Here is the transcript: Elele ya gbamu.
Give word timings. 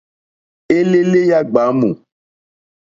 Elele 0.77 1.21
ya 1.31 1.39
gbamu. 1.49 1.89